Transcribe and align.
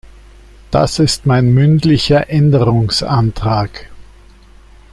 Das 0.71 0.97
ist 0.97 1.27
mein 1.27 1.53
mündlicher 1.53 2.27
Änderungsantrag. 2.27 3.91